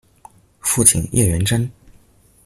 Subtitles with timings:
[0.61, 1.69] 父亲叶原贞。